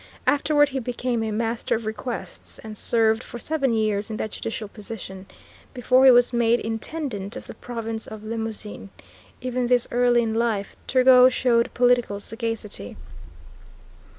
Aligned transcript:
Afterward 0.25 0.69
he 0.69 0.79
became 0.79 1.21
a 1.21 1.29
Master 1.29 1.75
of 1.75 1.85
Requests, 1.85 2.57
and 2.63 2.75
served 2.75 3.21
for 3.23 3.37
seven 3.37 3.71
years 3.71 4.09
in 4.09 4.17
that 4.17 4.31
judicial 4.31 4.67
position, 4.67 5.27
before 5.75 6.05
he 6.05 6.09
was 6.09 6.33
made 6.33 6.59
Intendant 6.59 7.35
of 7.35 7.45
the 7.45 7.53
Province 7.53 8.07
of 8.07 8.23
Limousin. 8.23 8.89
Even 9.41 9.67
thus 9.67 9.87
early 9.91 10.23
in 10.23 10.33
life 10.33 10.75
Turgot 10.87 11.31
showed 11.31 11.71
political 11.75 12.19
sagacity. 12.19 12.97